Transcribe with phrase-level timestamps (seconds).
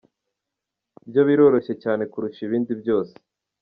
[1.09, 3.13] Byo biroroshye cyane kurusha ibindi byose.